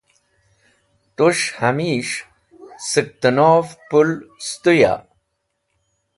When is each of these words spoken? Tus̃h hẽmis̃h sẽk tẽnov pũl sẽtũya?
Tus̃h 1.15 1.47
hẽmis̃h 1.59 2.15
sẽk 2.89 3.07
tẽnov 3.21 3.67
pũl 3.89 4.09
sẽtũya? 4.47 4.93